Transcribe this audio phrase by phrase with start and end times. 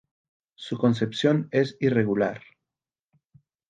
[0.55, 2.41] Su concepción es irregular.